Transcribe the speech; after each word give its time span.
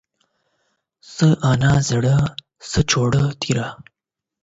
څه 1.13 1.27
انا 1.51 1.73
زړه، 1.89 2.15
څه 2.69 2.79
چاړه 2.89 3.23
تيره. 3.41 3.67